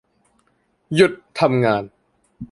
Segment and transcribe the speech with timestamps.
[0.95, 1.83] หยุดทำงาน